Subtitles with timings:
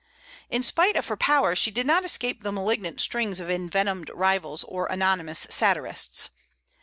[0.49, 4.63] In spite of her power, she did not escape the malignant stings of envenomed rivals
[4.63, 6.31] or anonymous satirists.